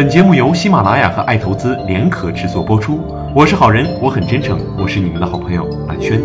[0.00, 2.98] 本节目由喜马拉雅和爱投资联合制作播出。
[3.34, 6.18] 我是好人，我很真诚，我是你们的好朋友蓝轩。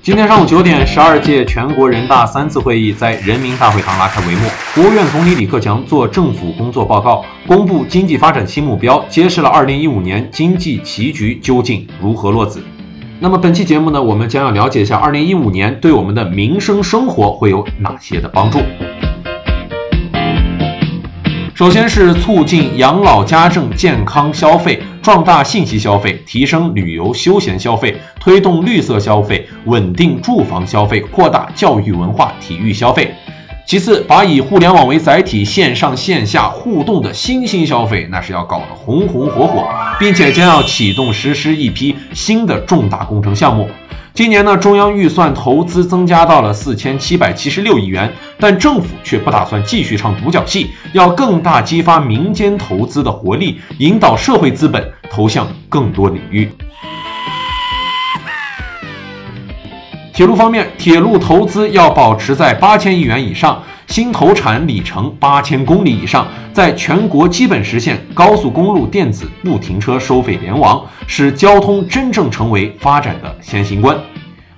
[0.00, 4.48] 今天上午九点，十二届全国人大三次会议在人民大会堂拉开帷幕。
[4.76, 12.62] 国务院总理李克强作政府工作报告，公布经济发展新目标，揭示了二零一五年经济棋局究竟如何落子。
[13.18, 18.60] 那么本期节目呢，我们将要了解一下二零一五年对我们的民生生活会有哪些的帮助。
[21.58, 33.12] 首先是促进养老家政健康消费，壮大信息消费，提升旅游休闲消费，推动绿色消费，稳定住房消费，扩大教育文化体育消费。
[33.68, 39.68] 其次，把以互联网为载体，线上线下互动的新兴消费，那是要搞得红红火火，
[40.00, 43.68] 并且将要启动实施一批新的重大工程项目。
[44.14, 56.50] 今年呢，中央预算投资增加到了四千七百七十六亿元，但政府却不打算继续唱独角戏，要更大激发民间投资的活力，引导社会资本投向更多领域。
[60.18, 73.96] 铁路方面，铁路投资要保持在八千亿元以上，新投产里程八千公里以上，在全国基本实现高速公路电子不停车收费联网，使交通真正成为发展的先行官。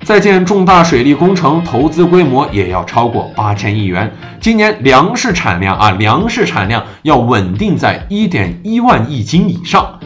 [0.02, 4.10] 在建重大水利工程，投资规模也要超过八千亿元。
[4.40, 9.99] 今年粮食产量啊，粮食产量要稳定在一点一万亿斤以上。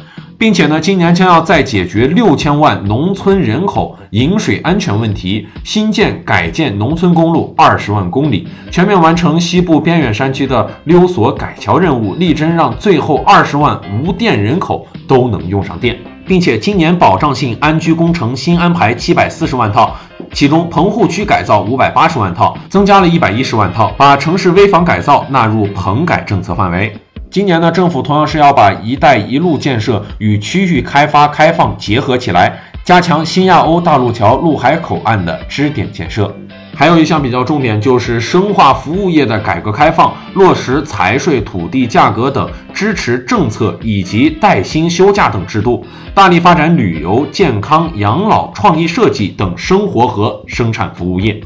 [0.45, 15.97] 并且呢，今年将要再解决六千万农村人口饮水安全问题，新建改建农村公路二十万公里，全面完成西部边远山区的溜索改桥任务，力争让最后二十万无电人口都能用上电。
[16.27, 19.97] 并且今年保障性安居工程新安排七百四十万套，
[20.35, 26.99] 其中棚户区改造五百八十万套，增加了一百一十万套，把城市危房改造纳入棚改政策范围。
[27.35, 36.33] 今年呢，政府同样是要把“一带一路”建设与区域开发开放结合起来，加强新亚欧大陆桥陆海口岸的支点建设。
[36.77, 51.43] 还有一项比较重点，就是深化服务业的改革开放，落实财税、土地价格等支持政策，以及带薪休假等制度，大力发展旅游、健康、养老、创意设计等生活和生产服务业。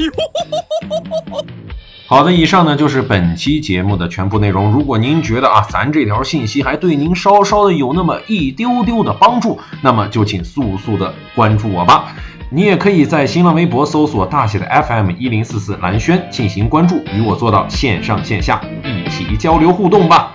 [2.11, 4.73] 好的，以上呢就是本期节目的全部内容。
[4.73, 12.15] 如果您觉得啊，咱这条信息还对您稍稍的有那么一丢丢的帮助，那么就请速速的关注我吧。
[12.51, 20.33] 你也可以在新浪微博搜索大写的 FM 一零四四蓝轩进行关注，与我做到线上线下一起交流互动吧。